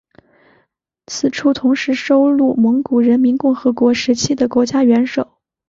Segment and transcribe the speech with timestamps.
[1.05, 5.37] 此处同时收录蒙古人民共和国时期的国家元首。